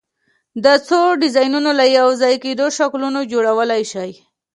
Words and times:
د 0.63 0.65
څو 0.87 0.99
ډیزاینونو 1.21 1.71
له 1.79 1.85
یو 1.97 2.09
ځای 2.21 2.35
کېدو 2.43 2.65
شکلونه 2.77 3.19
جوړولی 3.31 3.81
شئ؟ 3.91 4.11